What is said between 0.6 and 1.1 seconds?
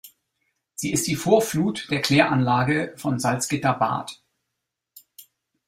Sie ist